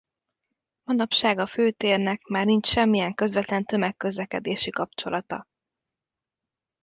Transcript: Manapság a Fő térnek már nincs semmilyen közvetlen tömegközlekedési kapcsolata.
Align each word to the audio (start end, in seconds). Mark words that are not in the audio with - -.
Manapság 0.83 1.39
a 1.39 1.45
Fő 1.45 1.71
térnek 1.71 2.21
már 2.23 2.45
nincs 2.45 2.67
semmilyen 2.67 3.13
közvetlen 3.13 3.65
tömegközlekedési 3.65 4.69
kapcsolata. 4.69 5.45